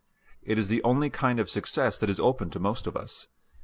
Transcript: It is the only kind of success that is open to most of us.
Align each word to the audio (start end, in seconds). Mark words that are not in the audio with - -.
It 0.41 0.57
is 0.57 0.67
the 0.67 0.81
only 0.81 1.11
kind 1.11 1.39
of 1.39 1.47
success 1.47 1.99
that 1.99 2.09
is 2.09 2.19
open 2.19 2.49
to 2.49 2.59
most 2.59 2.87
of 2.87 2.97
us. 2.97 3.27